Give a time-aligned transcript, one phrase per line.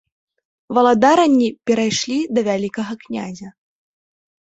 [0.77, 3.57] Валадаранні перайшлі да вялікага князя.